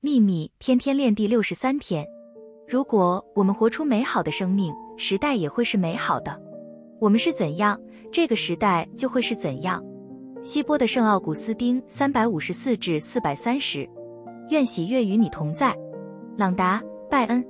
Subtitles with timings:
[0.00, 2.06] 秘密天天练第六十三天。
[2.68, 6.40] 如果我们活出美好的生命时代也会是美好的。
[7.00, 7.80] 我们是怎样
[8.12, 9.84] 这个时代就会是怎样。
[10.44, 13.88] 希波的圣奥古斯丁三百五十四至四百三十。
[14.50, 15.76] 愿喜悦与你同在。
[16.36, 16.80] 朗达
[17.10, 17.44] 拜恩。